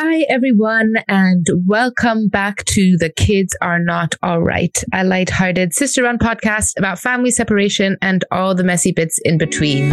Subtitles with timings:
[0.00, 6.04] Hi, everyone, and welcome back to The Kids Are Not All Right, a light-hearted sister
[6.04, 9.90] run podcast about family separation and all the messy bits in between.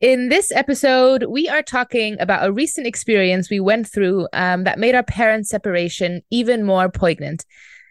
[0.00, 4.80] In this episode, we are talking about a recent experience we went through um, that
[4.80, 7.44] made our parents' separation even more poignant.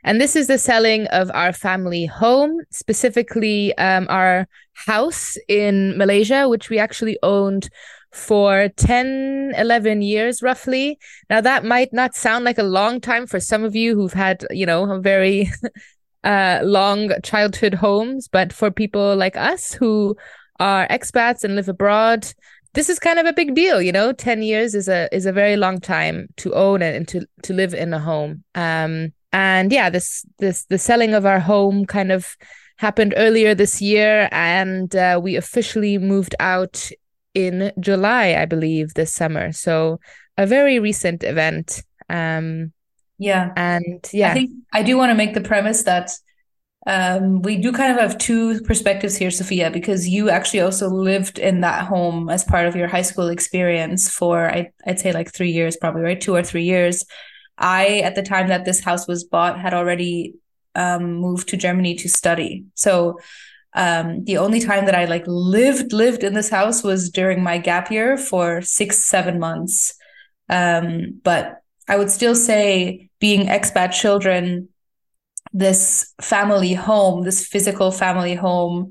[0.08, 6.48] And this is the selling of our family home, specifically um, our house in Malaysia,
[6.48, 7.70] which we actually owned
[8.14, 10.98] for 10, 11 years roughly.
[11.30, 14.45] Now, that might not sound like a long time for some of you who've had,
[14.50, 15.52] you know, very
[16.23, 20.16] uh, long childhood homes, but for people like us who
[20.58, 22.34] are expats and live abroad,
[22.76, 24.14] this is kind of a big deal, you know.
[24.14, 27.53] Ten years is a is a very long time to own it and to to
[27.53, 28.45] live in a home.
[28.55, 32.36] Um, and yeah, this this the selling of our home kind of
[32.77, 36.89] happened earlier this year, and uh, we officially moved out
[37.33, 39.52] in July, I believe, this summer.
[39.52, 40.00] So
[40.38, 41.83] a very recent event.
[42.09, 42.73] Um,
[43.17, 46.11] yeah, and yeah, I think I do want to make the premise that
[46.88, 51.38] um, we do kind of have two perspectives here, Sophia, because you actually also lived
[51.38, 55.33] in that home as part of your high school experience for, I, I'd say, like
[55.33, 56.22] three years, probably, right?
[56.22, 57.03] Two or three years.
[57.58, 60.36] I, at the time that this house was bought, had already
[60.75, 62.66] um, moved to Germany to study.
[62.75, 63.19] So
[63.73, 67.58] um, the only time that I like lived lived in this house was during my
[67.58, 69.94] gap year for six seven months.
[70.49, 74.69] Um, but I would still say being expat children
[75.53, 78.89] this family home, this physical family home,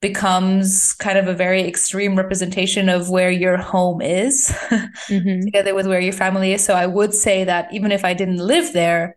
[0.00, 4.48] becomes kind of a very extreme representation of where your home is
[5.08, 5.40] mm-hmm.
[5.40, 6.64] together with where your family is.
[6.64, 9.16] So I would say that even if I didn't live there,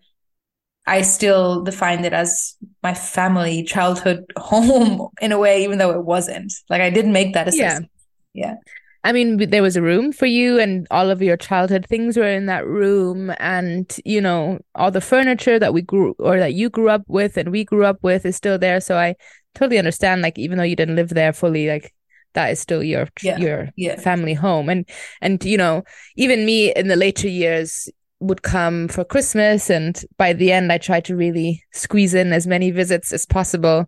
[0.88, 6.04] I still defined it as my family childhood home in a way, even though it
[6.04, 6.52] wasn't.
[6.70, 7.92] Like I didn't make that assessment.
[8.34, 8.48] Yeah.
[8.48, 8.56] Yeah.
[9.04, 12.28] I mean, there was a room for you, and all of your childhood things were
[12.28, 16.70] in that room, and you know, all the furniture that we grew or that you
[16.70, 18.80] grew up with and we grew up with is still there.
[18.80, 19.16] So I
[19.56, 20.22] totally understand.
[20.22, 21.94] Like, even though you didn't live there fully, like
[22.34, 23.38] that is still your yeah.
[23.38, 24.00] your yeah.
[24.00, 24.88] family home, and
[25.22, 25.84] and you know,
[26.16, 27.90] even me in the later years
[28.20, 32.48] would come for Christmas, and by the end, I tried to really squeeze in as
[32.48, 33.88] many visits as possible.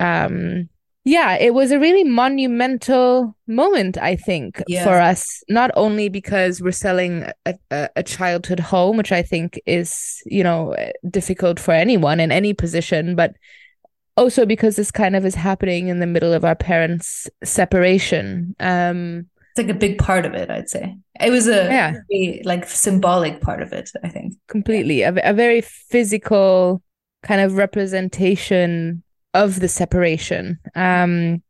[0.00, 0.68] Um,
[1.04, 4.84] yeah, it was a really monumental moment, I think, yeah.
[4.84, 9.58] for us, not only because we're selling a, a, a, childhood home, which I think
[9.64, 10.76] is, you know,
[11.08, 13.36] difficult for anyone in any position, but
[14.18, 18.54] also because this kind of is happening in the middle of our parents' separation.
[18.58, 20.96] Um, it's like a big part of it, I'd say.
[21.20, 21.94] It was a yeah.
[22.10, 24.34] Very, like symbolic part of it, I think.
[24.48, 25.02] Completely.
[25.02, 26.82] A, a very physical
[27.22, 29.02] kind of representation
[29.34, 30.58] of the separation.
[30.74, 31.42] Um,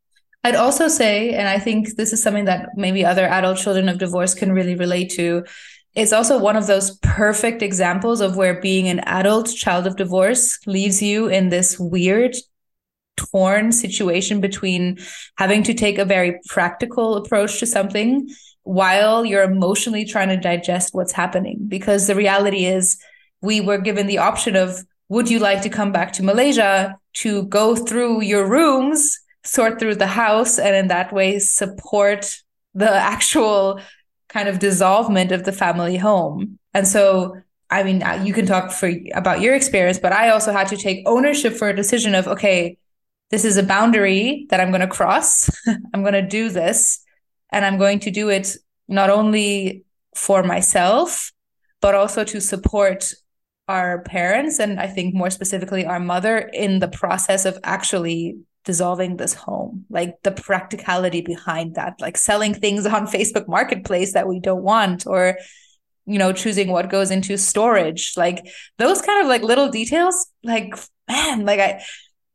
[0.44, 3.98] I'd also say, and I think this is something that maybe other adult children of
[3.98, 5.44] divorce can really relate to.
[5.94, 10.58] It's also one of those perfect examples of where being an adult child of divorce
[10.66, 12.36] leaves you in this weird,
[13.18, 14.98] torn situation between
[15.36, 18.28] having to take a very practical approach to something
[18.62, 21.58] while you're emotionally trying to digest what's happening.
[21.68, 22.98] Because the reality is,
[23.40, 27.44] we were given the option of would you like to come back to Malaysia to
[27.44, 32.36] go through your rooms, sort through the house, and in that way support
[32.74, 33.80] the actual
[34.28, 36.58] kind of dissolvement of the family home?
[36.74, 37.36] And so,
[37.70, 41.06] I mean, you can talk for about your experience, but I also had to take
[41.06, 42.76] ownership for a decision of, okay,
[43.30, 45.50] this is a boundary that I'm going to cross.
[45.94, 47.00] I'm going to do this,
[47.50, 48.56] and I'm going to do it
[48.88, 49.84] not only
[50.16, 51.32] for myself,
[51.80, 53.12] but also to support
[53.68, 59.16] our parents and I think more specifically our mother in the process of actually dissolving
[59.16, 64.40] this home like the practicality behind that like selling things on Facebook marketplace that we
[64.40, 65.36] don't want or
[66.06, 68.46] you know choosing what goes into storage like
[68.78, 70.74] those kind of like little details like
[71.06, 71.82] man like I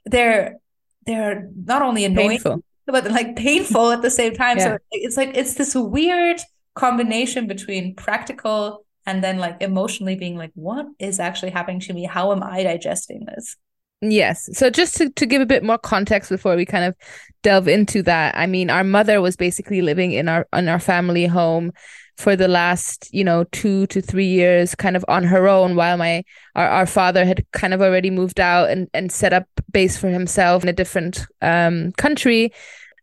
[0.05, 0.57] they're
[1.05, 2.63] they're not only annoying painful.
[2.85, 4.57] but like painful at the same time.
[4.57, 4.63] Yeah.
[4.63, 6.41] so it's like it's this weird
[6.75, 12.05] combination between practical and then like emotionally being like what is actually happening to me?
[12.05, 13.55] How am i digesting this?
[14.01, 14.49] Yes.
[14.51, 16.95] So just to, to give a bit more context before we kind of
[17.43, 21.27] delve into that i mean our mother was basically living in our in our family
[21.27, 21.71] home
[22.17, 25.97] for the last you know two to three years kind of on her own while
[25.97, 26.23] my
[26.55, 30.09] our, our father had kind of already moved out and and set up base for
[30.09, 32.51] himself in a different um country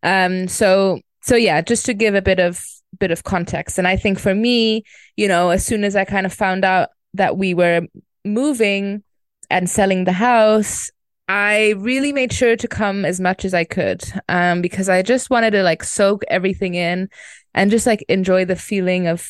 [0.05, 2.65] um so so yeah just to give a bit of
[2.99, 3.79] bit of context.
[3.79, 4.85] And I think for me,
[5.17, 7.83] you know, as soon as I kind of found out that we were
[8.25, 9.03] moving
[9.49, 10.91] and selling the house,
[11.29, 15.31] I really made sure to come as much as I could um, because I just
[15.31, 17.09] wanted to like soak everything in
[17.55, 19.29] and just like enjoy the feeling of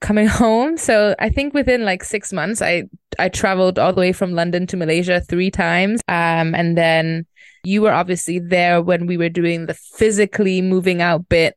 [0.00, 0.76] coming home.
[0.76, 2.84] So I think within like six months, I
[3.18, 7.26] I traveled all the way from London to Malaysia three times, um, and then
[7.64, 11.56] you were obviously there when we were doing the physically moving out bit.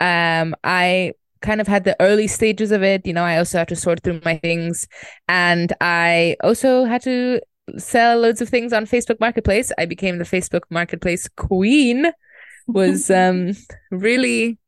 [0.00, 1.12] Um, I
[1.42, 3.06] kind of had the early stages of it.
[3.06, 4.86] You know, I also had to sort through my things,
[5.28, 7.40] and I also had to
[7.78, 9.72] sell loads of things on Facebook Marketplace.
[9.78, 12.12] I became the Facebook Marketplace queen.
[12.66, 13.52] Was um
[13.90, 14.58] really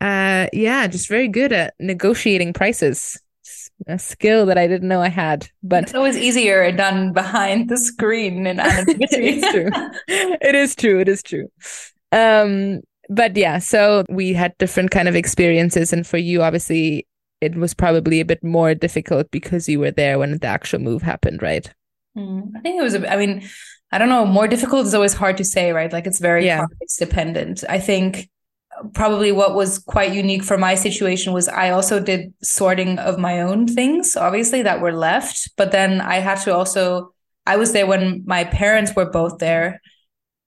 [0.00, 3.20] uh yeah, just very good at negotiating prices.
[3.86, 5.48] A skill that I didn't know I had.
[5.62, 9.70] But it's always easier done behind the screen in it's true.
[10.08, 11.00] It is true.
[11.00, 11.48] It is true.
[12.12, 17.06] Um but yeah, so we had different kind of experiences and for you obviously
[17.40, 21.02] it was probably a bit more difficult because you were there when the actual move
[21.02, 21.72] happened, right?
[22.16, 23.42] Mm, I think it was, I mean,
[23.92, 25.92] I don't know, more difficult is always hard to say, right?
[25.92, 26.58] Like it's very Yeah.
[26.58, 27.64] context dependent.
[27.68, 28.28] I think
[28.94, 33.40] probably what was quite unique for my situation was I also did sorting of my
[33.40, 35.50] own things, obviously, that were left.
[35.56, 37.12] But then I had to also,
[37.46, 39.80] I was there when my parents were both there.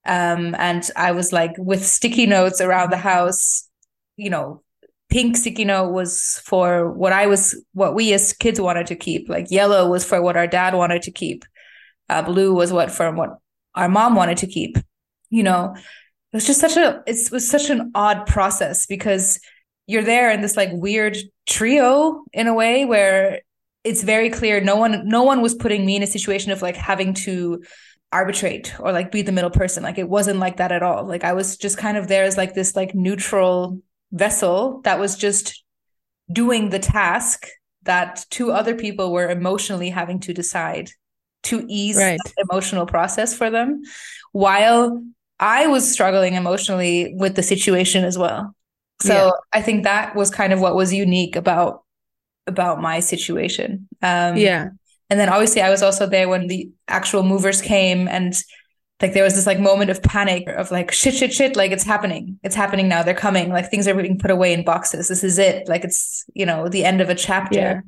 [0.05, 3.69] Um, and I was like with sticky notes around the house,
[4.17, 4.63] you know,
[5.09, 9.29] pink sticky note was for what I was, what we as kids wanted to keep.
[9.29, 11.45] Like yellow was for what our dad wanted to keep.
[12.09, 13.29] Uh, blue was what from what
[13.75, 14.77] our mom wanted to keep.
[15.29, 15.75] You know,
[16.33, 19.39] it was just such a, it was such an odd process because
[19.87, 21.15] you're there in this like weird
[21.47, 23.41] trio in a way where
[23.83, 26.75] it's very clear no one no one was putting me in a situation of like
[26.75, 27.61] having to
[28.11, 31.23] arbitrate or like be the middle person like it wasn't like that at all like
[31.23, 33.79] i was just kind of there as like this like neutral
[34.11, 35.63] vessel that was just
[36.31, 37.47] doing the task
[37.83, 40.89] that two other people were emotionally having to decide
[41.43, 42.19] to ease Right.
[42.23, 43.81] that emotional process for them
[44.31, 45.03] while
[45.39, 48.55] i was struggling emotionally with the situation as well
[49.01, 49.31] so Yeah.
[49.53, 51.83] i think that was kind of what was unique about
[52.47, 54.69] about my situation um Yeah.
[55.09, 58.33] and then obviously I was also there when the actual movers came and
[59.01, 61.83] like there was this like moment of panic of like shit, shit, shit, like it's
[61.83, 62.39] happening.
[62.41, 63.03] It's happening now.
[63.03, 63.49] They're coming.
[63.49, 65.09] Like things are being put away in boxes.
[65.09, 65.67] This is it.
[65.67, 67.59] Like it's, you know, the end of a chapter.
[67.59, 67.79] Yeah.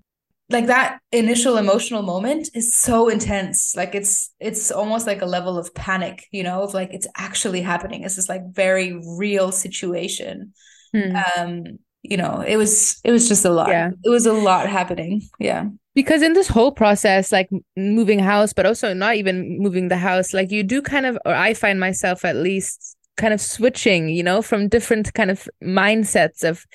[0.50, 3.74] Like that initial emotional moment is so intense.
[3.76, 7.62] Like it's it's almost like a level of panic, you know, of like it's actually
[7.62, 8.04] happening.
[8.04, 10.54] It's this like very real situation.
[10.94, 11.16] Hmm.
[11.38, 11.64] Um,
[12.04, 13.70] you know, it was it was just a lot.
[13.70, 13.90] Yeah.
[14.04, 15.22] It was a lot happening.
[15.40, 15.66] Yeah.
[15.96, 20.34] because in this whole process like moving house but also not even moving the house
[20.34, 24.22] like you do kind of or i find myself at least kind of switching you
[24.22, 26.66] know from different kind of mindsets of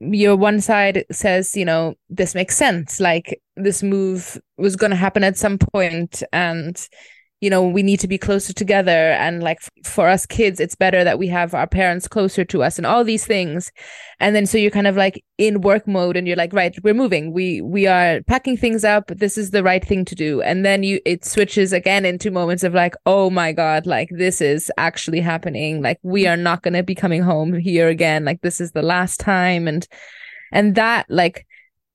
[0.00, 4.96] your one side says you know this makes sense like this move was going to
[4.96, 6.88] happen at some point and
[7.40, 9.12] you know we need to be closer together.
[9.12, 12.78] And like for us kids it's better that we have our parents closer to us
[12.78, 13.72] and all these things.
[14.20, 16.94] And then so you're kind of like in work mode and you're like right we're
[16.94, 17.32] moving.
[17.32, 19.08] We we are packing things up.
[19.08, 20.42] This is the right thing to do.
[20.42, 24.40] And then you it switches again into moments of like oh my god like this
[24.40, 25.82] is actually happening.
[25.82, 28.24] Like we are not going to be coming home here again.
[28.24, 29.66] Like this is the last time.
[29.66, 29.86] And
[30.52, 31.46] and that like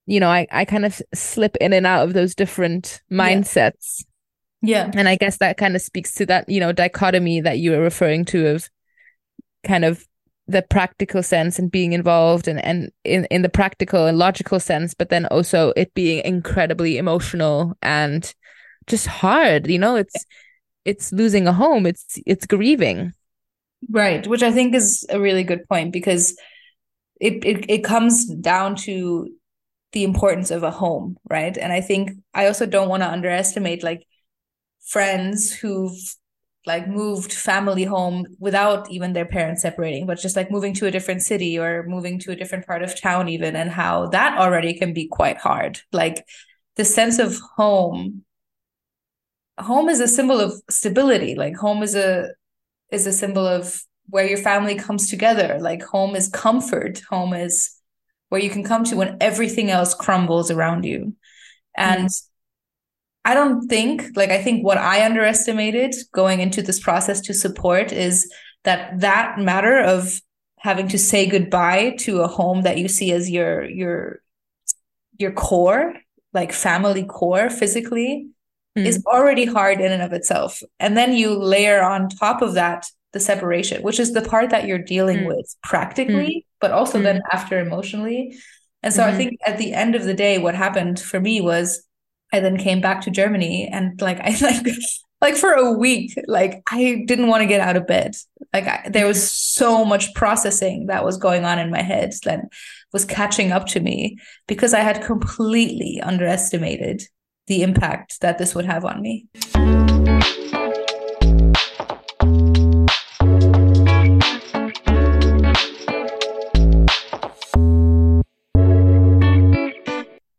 [0.08, 4.00] you know i i kind of slip in and out of those different mindsets.
[4.00, 4.15] Yeah.
[4.94, 7.82] And I guess that kind of speaks to that, you know, dichotomy that you were
[7.82, 8.70] referring to of
[9.63, 10.06] kind of
[10.48, 14.94] the practical sense and being involved and, and in, in the practical and logical sense,
[14.94, 18.34] but then also it being incredibly emotional and
[18.88, 19.68] just hard.
[19.68, 20.25] You know, it's
[20.86, 23.13] it's losing a home, it's it's grieving.
[23.89, 26.38] Right, which I think is a really good point because
[27.20, 29.30] it, it it comes down to
[29.94, 31.58] the importance of a home, right?
[31.58, 34.06] And I think I also don't want to underestimate like
[34.86, 35.98] friends who've
[36.65, 40.92] like moved family home without even their parents separating, but just like moving to a
[40.92, 44.74] different city or moving to a different part of town even and how that already
[44.74, 45.80] can be quite hard.
[45.92, 46.25] Like
[46.75, 48.24] the sense of home
[49.58, 51.36] home is a symbol of stability.
[51.36, 52.30] Like home is a
[52.92, 55.58] is a symbol of where your family comes together.
[55.60, 57.01] Like home is comfort.
[57.10, 57.72] Home is
[58.30, 61.15] where you can come to when everything else crumbles around you.
[61.75, 62.35] And mm-hmm.
[63.25, 67.91] I don't think, like, I think what I underestimated going into this process to support
[67.91, 68.32] is
[68.63, 70.22] that that matter of
[70.60, 74.22] having to say goodbye to a home that you see as your your
[75.17, 75.94] your core,
[76.34, 78.27] like family core physically,
[78.77, 78.86] Mm.
[78.86, 80.62] is already hard in and of itself.
[80.82, 84.67] And then you layer on top of that the separation, which is the part that
[84.67, 85.27] you're dealing Mm.
[85.27, 87.03] with practically, but also Mm.
[87.03, 88.38] then after emotionally.
[88.84, 89.17] And so I Mhm.
[89.17, 91.88] think at the end of the day, what happened for me was
[92.36, 94.68] I then came back to Germany and like I like
[95.22, 98.15] like for a week, like I didn't want to get out of bed.
[98.54, 102.42] Like I, there was so much processing that was going on in my head that
[102.94, 107.04] was catching up to me because I had completely underestimated
[107.48, 109.27] the impact that this would have on me.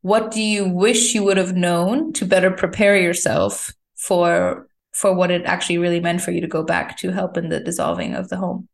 [0.06, 5.32] What do you wish you would have known to better prepare yourself for for what
[5.32, 8.28] it actually really meant for you to go back to help in the dissolving of
[8.28, 8.68] the home?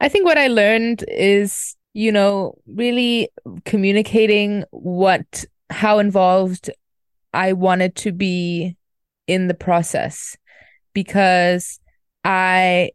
[0.00, 3.28] I think what i learned is you know really
[3.64, 6.70] communicating what how involved
[7.32, 8.76] i wanted to be
[9.28, 10.36] in the process
[10.92, 11.78] because
[12.24, 12.90] i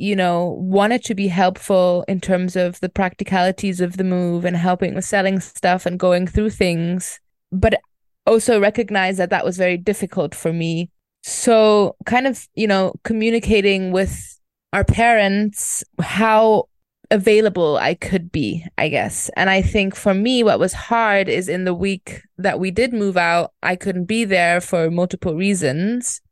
[0.00, 4.56] you know, wanted to be helpful in terms of the practicalities of the move and
[4.56, 7.20] helping with selling stuff and going through things,
[7.52, 7.78] but
[8.26, 10.90] also recognize that that was very difficult for me.
[11.22, 14.40] So, kind of, you know, communicating with
[14.72, 16.70] our parents how
[17.10, 19.28] available I could be, I guess.
[19.36, 22.94] And I think for me, what was hard is in the week that we did
[22.94, 26.22] move out, I couldn't be there for multiple reasons.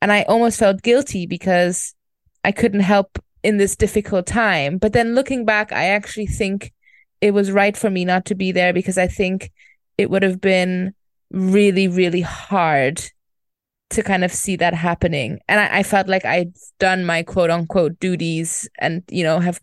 [0.00, 1.94] And I almost felt guilty because
[2.44, 4.78] I couldn't help in this difficult time.
[4.78, 6.72] But then looking back, I actually think
[7.20, 9.50] it was right for me not to be there because I think
[9.96, 10.94] it would have been
[11.30, 13.02] really, really hard
[13.90, 15.38] to kind of see that happening.
[15.48, 19.60] And I, I felt like I'd done my quote unquote duties and, you know, have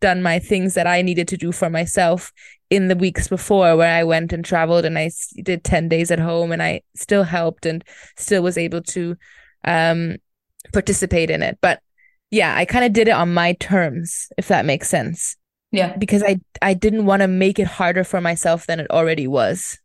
[0.00, 2.32] done my things that I needed to do for myself
[2.70, 5.10] in the weeks before where I went and traveled and I
[5.42, 7.84] did 10 days at home and I still helped and
[8.16, 9.16] still was able to
[9.64, 10.16] um
[10.72, 11.58] participate in it.
[11.60, 11.80] But
[12.30, 15.36] yeah, I kind of did it on my terms, if that makes sense.
[15.72, 15.96] Yeah.
[15.96, 19.78] Because I I didn't want to make it harder for myself than it already was.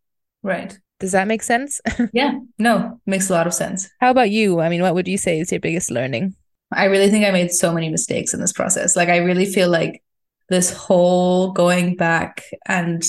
[0.43, 0.77] Right.
[0.99, 1.81] Does that make sense?
[2.13, 2.39] yeah.
[2.57, 3.89] No, makes a lot of sense.
[3.99, 4.59] How about you?
[4.61, 6.35] I mean, what would you say is your biggest learning?
[6.71, 8.95] I really think I made so many mistakes in this process.
[8.95, 10.01] Like I really feel like
[10.49, 13.03] this whole going back and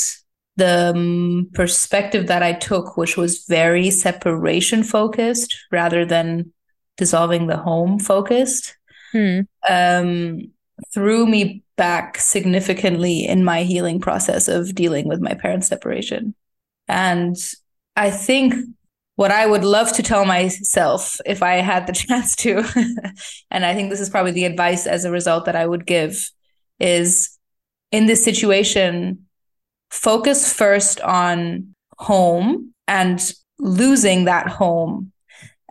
[0.57, 6.53] the um, perspective that I took, which was very separation focused rather than
[6.97, 8.77] dissolving the home focused,
[9.17, 9.41] hmm.
[9.69, 10.41] um,
[10.93, 16.35] threw me back significantly in my healing process of dealing with my parents' separation.
[16.89, 17.37] And
[17.97, 18.55] I think
[19.17, 22.65] what I would love to tell myself if I had the chance to,
[23.51, 26.31] and I think this is probably the advice as a result that I would give,
[26.79, 27.39] is
[27.93, 29.27] in this situation,
[29.91, 35.13] focus first on home and losing that home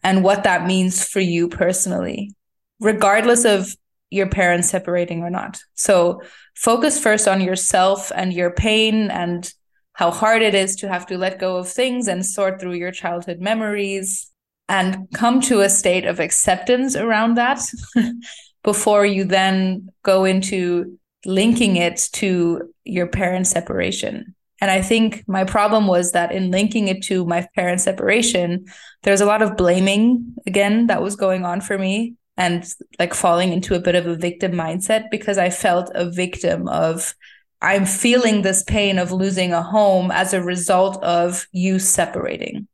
[0.04, 2.35] and what that means for you personally
[2.79, 3.75] regardless of
[4.10, 5.60] your parents separating or not.
[5.74, 6.22] So
[6.55, 9.51] focus first on yourself and your pain and
[9.94, 12.91] how hard it is to have to let go of things and sort through your
[12.91, 14.32] childhood memories
[14.67, 17.62] and come to a state of acceptance around that
[18.63, 24.36] before you then go into linking it to your parent separation.
[24.62, 28.65] And I think my problem was that in linking it to my parent separation,
[29.03, 32.68] there's a lot of blaming again that was going on for me and
[33.00, 37.15] like falling into a bit of a victim mindset because I felt a victim of
[37.62, 42.68] I'm feeling this pain of losing a home as a result of you separating.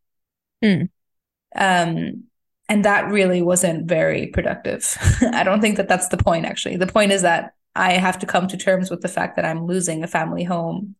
[0.61, 0.89] Mm.
[1.55, 2.23] Um,
[2.67, 4.97] and that really wasn't very productive.
[5.33, 6.77] I don't think that that's the point, actually.
[6.77, 9.65] The point is that I have to come to terms with the fact that I'm
[9.65, 10.95] losing a family home.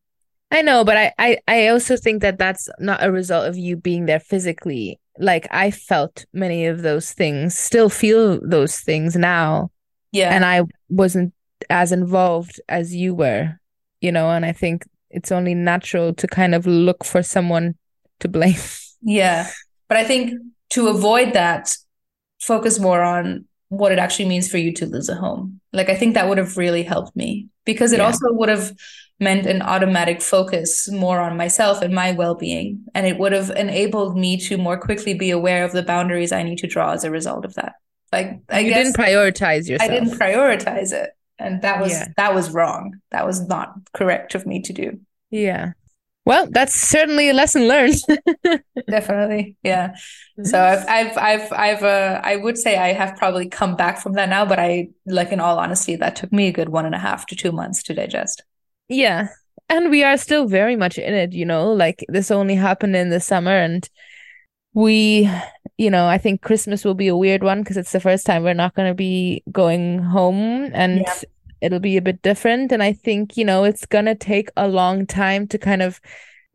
[0.52, 3.76] I know, but I, I, I also think that that's not a result of you
[3.76, 9.72] being there physically like I felt many of those things, still feel those things now.
[10.12, 10.34] Yeah.
[10.34, 11.34] And I wasn't
[11.70, 13.60] as involved as you were,
[14.02, 17.76] you know, and I think it's only natural to kind of look for someone
[18.20, 18.56] to blame.
[19.04, 19.50] Yeah.
[19.88, 20.40] But I think
[20.72, 21.76] to avoid that,
[22.40, 25.60] focus more on what it actually means for you to lose a home.
[25.74, 28.06] Like I think that would have really helped me because it yeah.
[28.06, 28.74] also would have
[29.22, 32.84] meant an automatic focus more on myself and my well-being.
[32.96, 36.44] And it would have enabled me to more quickly be aware of the boundaries i
[36.44, 37.76] need to draw as a result of that.
[38.12, 41.12] Like i guess you didn't prioritize yourself i didn't prioritize it.
[41.38, 42.08] And that was yeah.
[42.18, 43.00] that was wrong.
[43.12, 45.00] That was not correct of me to do.
[45.30, 45.74] Yeah.
[46.26, 47.96] Well that's certainly a lesson learned.
[48.90, 49.56] Definitely.
[49.64, 49.96] Yeah.
[50.44, 54.14] So i've i've i've, I've uh, i would say i have probably come back from
[54.14, 56.96] that now but i like in all honesty that took me a good one and
[56.96, 58.44] a half to two months to digest
[58.92, 59.30] yeah.
[59.70, 63.10] And we are still very much in it, you know, like this only happened in
[63.10, 63.90] the summer and
[64.74, 65.30] we,
[65.78, 68.44] you know, I think Christmas will be a weird one because it's the first time
[68.44, 71.22] we're not going to be going home and yeah.
[71.62, 72.74] it'll be a bit different.
[72.74, 76.02] And I think, you know, it's going to take a long time to kind of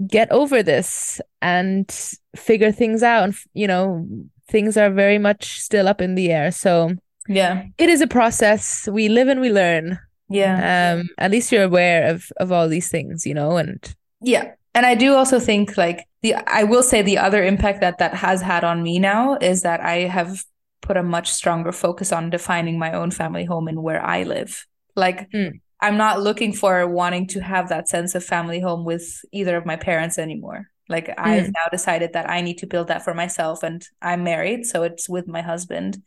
[0.06, 1.90] get over this and
[2.36, 4.06] figure things out and, you know,
[4.48, 6.50] things are very much still up in the air.
[6.50, 6.92] So
[7.28, 8.86] yeah, it is a process.
[8.90, 9.98] We live and we learn.
[10.28, 10.96] Yeah.
[10.98, 14.52] Um, at least you're aware of of all these things, you know, and yeah.
[14.74, 18.14] And I do also think like the I will say the other impact that that
[18.14, 20.44] has had on me now is that I have
[20.82, 24.66] put a much stronger focus on defining my own family home and where I live.
[24.94, 25.60] Like mm.
[25.80, 29.66] I'm not looking for wanting to have that sense of family home with either of
[29.66, 30.68] my parents anymore.
[30.88, 31.14] Like mm.
[31.18, 34.82] I've now decided that I need to build that for myself and I'm married, so
[34.82, 36.02] it's with my husband.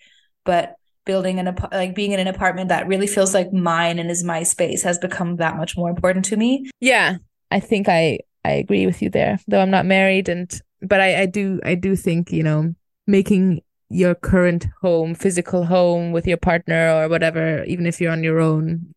[0.45, 4.23] But building an like being in an apartment that really feels like mine and is
[4.23, 6.69] my space has become that much more important to me.
[6.79, 7.17] Yeah.
[7.51, 9.39] I think I I agree with you there.
[9.47, 10.49] Though I'm not married and
[10.81, 12.73] but I I do I do think, you know,
[13.07, 18.23] making your current home, physical home with your partner or whatever, even if you're on
[18.23, 18.93] your own,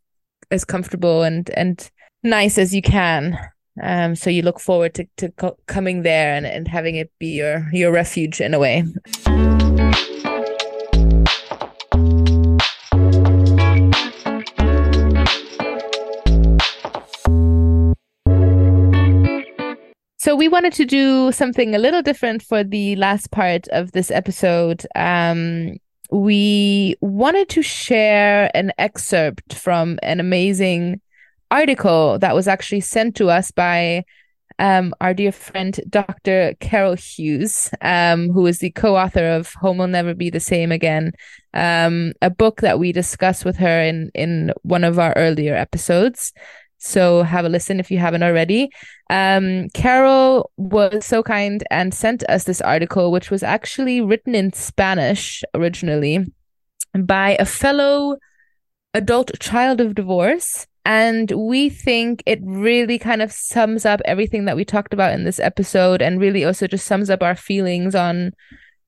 [0.50, 1.90] as comfortable and and
[2.22, 3.38] nice as you can.
[3.82, 7.28] Um, so you look forward to to co- coming there and, and having it be
[7.28, 8.84] your your refuge in a way.
[20.22, 24.08] So we wanted to do something a little different for the last part of this
[24.08, 24.86] episode.
[24.94, 25.78] Um,
[26.12, 31.00] we wanted to share an excerpt from an amazing
[31.50, 34.04] article that was actually sent to us by
[34.60, 36.54] um, our dear friend Dr.
[36.60, 41.14] Carol Hughes, um, who is the co-author of "Home Will Never Be the Same Again,"
[41.52, 46.32] um, a book that we discussed with her in in one of our earlier episodes.
[46.84, 48.68] So have a listen if you haven't already.
[49.08, 54.52] Um, Carol was so kind and sent us this article, which was actually written in
[54.52, 56.26] Spanish originally
[56.98, 58.16] by a fellow
[58.94, 60.66] adult child of divorce.
[60.84, 65.22] And we think it really kind of sums up everything that we talked about in
[65.22, 68.32] this episode and really also just sums up our feelings on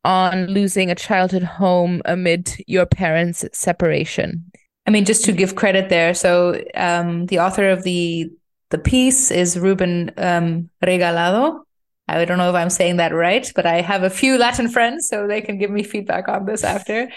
[0.05, 4.51] on losing a childhood home amid your parents' separation.
[4.87, 6.15] I mean, just to give credit there.
[6.15, 8.31] So um, the author of the
[8.71, 11.61] the piece is Ruben um, Regalado.
[12.09, 15.09] I don't know if I'm saying that right, but I have a few Latin friends,
[15.09, 17.09] so they can give me feedback on this after.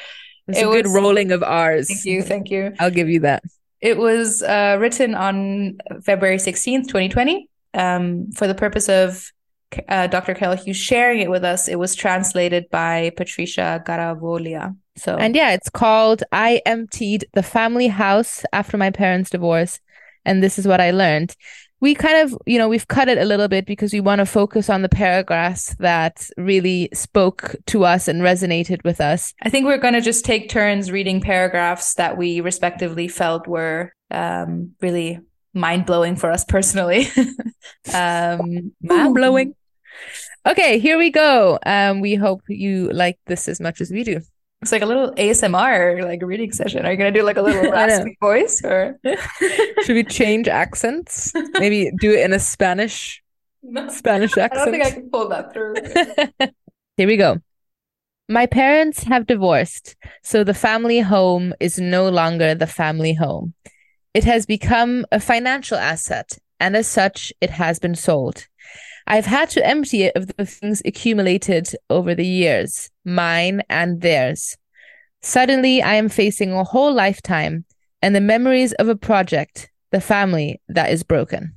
[0.47, 1.87] It's it a was, good rolling of R's.
[1.87, 2.73] Thank you, thank you.
[2.79, 3.43] I'll give you that.
[3.81, 9.29] It was uh, written on February 16th, 2020, um, for the purpose of
[9.89, 10.33] uh, Dr.
[10.33, 11.67] Carol Hughes sharing it with us.
[11.67, 14.75] It was translated by Patricia Garavoglia.
[14.97, 19.79] So and yeah, it's called "I Emptied the Family House After My Parents' Divorce,"
[20.25, 21.35] and this is what I learned.
[21.79, 24.25] We kind of, you know, we've cut it a little bit because we want to
[24.25, 29.31] focus on the paragraphs that really spoke to us and resonated with us.
[29.43, 33.93] I think we're going to just take turns reading paragraphs that we respectively felt were
[34.09, 35.19] um, really
[35.53, 37.07] mind blowing for us personally.
[37.93, 39.55] um, mind blowing.
[40.47, 41.59] Okay, here we go.
[41.65, 44.21] Um, we hope you like this as much as we do.
[44.67, 46.85] It's like a little ASMR, like reading session.
[46.85, 48.99] Are you gonna do like a little raspy voice, or
[49.85, 51.31] should we change accents?
[51.53, 53.23] Maybe do it in a Spanish,
[53.63, 54.61] no, Spanish accent.
[54.61, 55.75] I don't think I can pull that through.
[56.97, 57.37] Here we go.
[58.27, 63.53] My parents have divorced, so the family home is no longer the family home.
[64.13, 68.47] It has become a financial asset, and as such, it has been sold.
[69.09, 74.57] I've had to empty it of the things accumulated over the years, mine and theirs.
[75.21, 77.63] Suddenly, I am facing a whole lifetime
[78.01, 81.55] and the memories of a project, the family that is broken.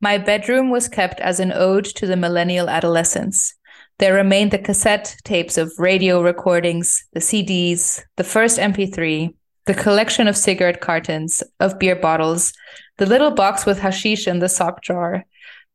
[0.00, 3.54] My bedroom was kept as an ode to the millennial adolescence.
[3.98, 9.34] There remained the cassette tapes of radio recordings, the CDs, the first MP3,
[9.66, 12.54] the collection of cigarette cartons, of beer bottles,
[12.96, 15.24] the little box with hashish in the sock drawer,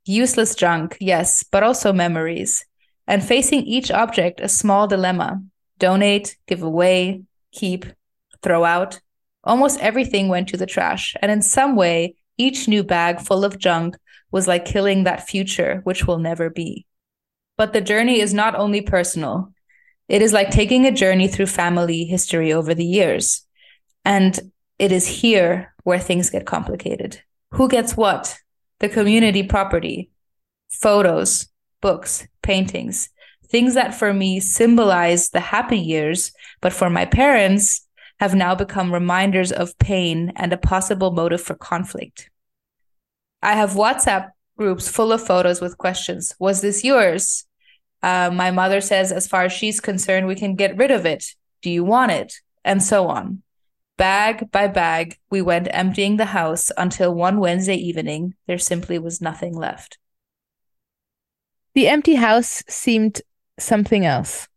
[0.06, 2.66] Useless junk, yes, but also memories.
[3.08, 5.42] And facing each object a small dilemma
[5.80, 7.86] donate, give away, keep,
[8.42, 9.00] throw out.
[9.44, 11.16] Almost everything went to the trash.
[11.22, 13.98] And in some way, each new bag full of junk
[14.32, 16.86] was like killing that future, which will never be.
[17.58, 19.54] But the journey is not only personal,
[20.08, 23.46] it is like taking a journey through family history over the years.
[24.04, 24.40] And
[24.80, 27.22] it is here where things get complicated.
[27.52, 28.38] Who gets what?
[28.82, 30.10] The community property,
[30.72, 31.48] photos,
[31.82, 33.10] books, paintings,
[33.48, 37.88] things that for me symbolize the happy years, but for my parents
[38.20, 42.32] have now become reminders of pain and a possible motive for conflict.
[43.44, 46.34] I have WhatsApp groups full of photos with questions.
[46.39, 47.46] Was this yours?
[48.02, 51.36] Uh, my mother says, as far as she's concerned, we can get rid of it.
[51.62, 52.34] Do you want it?
[52.65, 53.44] And so on.
[53.97, 59.21] Bag by bag, we went emptying the house until one Wednesday evening there simply was
[59.21, 59.97] nothing left.
[61.73, 63.21] The empty house seemed
[63.60, 64.47] something else.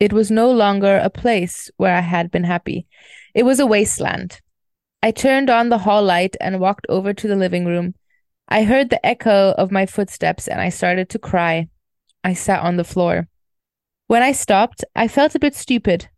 [0.00, 2.86] It was no longer a place where I had been happy.
[3.34, 4.40] It was a wasteland.
[5.02, 7.94] I turned on the hall light and walked over to the living room.
[8.48, 11.68] I heard the echo of my footsteps and I started to cry.
[12.24, 13.28] I sat on the floor.
[14.08, 16.08] When I stopped, I felt a bit stupid,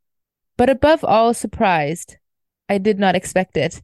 [0.56, 2.16] but above all, surprised.
[2.70, 3.82] I did not expect it.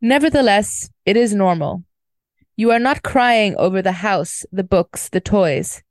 [0.00, 1.82] Nevertheless, it is normal.
[2.56, 5.82] You are not crying over the house, the books, the toys,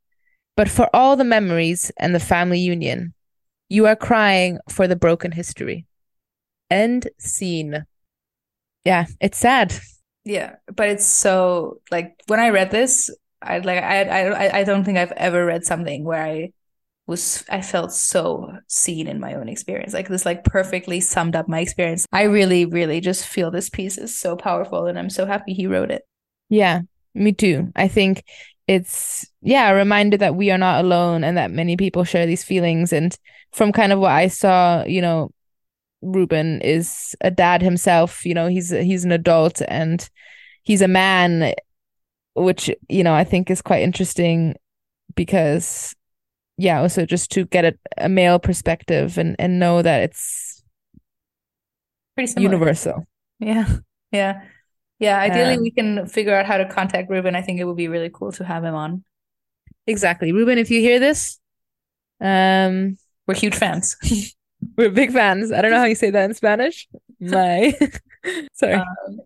[0.55, 3.13] but for all the memories and the family union.
[3.67, 5.85] You are crying for the broken history.
[6.71, 7.85] End scene.
[8.85, 9.73] Yeah, it's sad.
[10.23, 13.09] Yeah, but it's so like when I read this,
[13.41, 16.53] I like I I I don't think I've ever read something where I
[17.07, 19.93] was I felt so seen in my own experience.
[19.93, 22.05] Like this like perfectly summed up my experience.
[22.11, 25.67] I really really just feel this piece is so powerful and I'm so happy he
[25.67, 26.03] wrote it.
[26.49, 26.81] Yeah,
[27.15, 27.71] me too.
[27.75, 28.23] I think
[28.67, 32.43] it's yeah, a reminder that we are not alone and that many people share these
[32.43, 33.17] feelings and
[33.53, 35.31] from kind of what I saw, you know,
[36.01, 40.07] Ruben is a dad himself, you know, he's he's an adult and
[40.63, 41.53] he's a man
[42.35, 44.55] which you know I think is quite interesting
[45.15, 45.95] because
[46.57, 50.63] yeah, also just to get a, a male perspective and and know that it's
[52.15, 52.51] pretty similar.
[52.51, 53.07] universal.
[53.39, 53.67] Yeah.
[54.11, 54.41] Yeah.
[54.99, 57.35] Yeah, ideally um, we can figure out how to contact Ruben.
[57.35, 59.03] I think it would be really cool to have him on.
[59.85, 60.31] Exactly.
[60.31, 61.39] Ruben, if you hear this,
[62.19, 63.95] um we're huge fans.
[64.77, 65.51] we're big fans.
[65.51, 66.87] I don't know how you say that in Spanish.
[67.19, 67.77] My
[68.53, 68.75] sorry.
[68.75, 69.19] Um,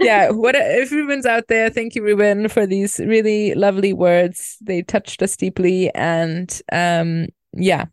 [0.00, 1.70] yeah, what if Ruben's out there?
[1.70, 4.56] Thank you, Ruben, for these really lovely words.
[4.60, 7.86] They touched us deeply, and um, yeah.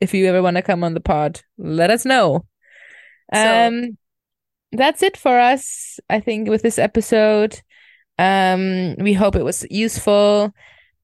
[0.00, 2.44] If you ever want to come on the pod, let us know.
[3.32, 3.96] Um,
[4.72, 5.98] that's it for us.
[6.10, 7.60] I think with this episode,
[8.18, 10.52] um, we hope it was useful.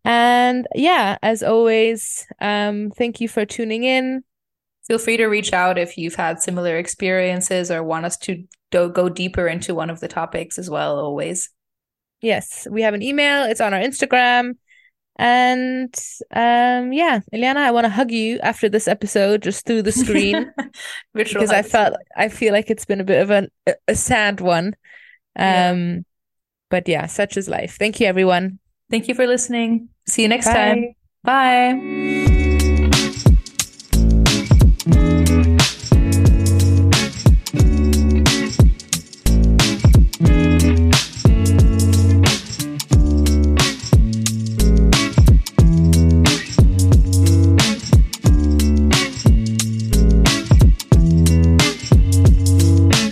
[0.04, 4.24] And yeah, as always, um, thank you for tuning in.
[4.86, 8.90] Feel free to reach out if you've had similar experiences or want us to do-
[8.90, 11.50] go deeper into one of the topics as well, always.
[12.20, 14.54] Yes, we have an email, it's on our Instagram.
[15.16, 15.94] And
[16.34, 20.50] um yeah, Eliana, I want to hug you after this episode just through the screen
[21.14, 23.48] because I felt I feel like it's been a bit of a
[23.86, 24.74] a sad one.
[25.36, 25.98] Um yeah.
[26.70, 27.76] but yeah, such is life.
[27.78, 28.58] Thank you everyone.
[28.90, 29.90] Thank you for listening.
[30.08, 30.54] See you next Bye.
[30.54, 30.94] time.
[31.24, 32.31] Bye.